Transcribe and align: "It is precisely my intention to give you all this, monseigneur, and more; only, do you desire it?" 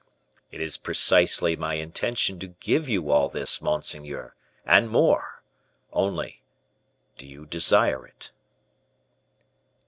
"It 0.49 0.61
is 0.61 0.77
precisely 0.77 1.55
my 1.55 1.75
intention 1.75 2.39
to 2.39 2.47
give 2.47 2.89
you 2.89 3.11
all 3.11 3.29
this, 3.29 3.61
monseigneur, 3.61 4.33
and 4.65 4.89
more; 4.89 5.43
only, 5.93 6.41
do 7.19 7.27
you 7.27 7.45
desire 7.45 8.07
it?" 8.07 8.31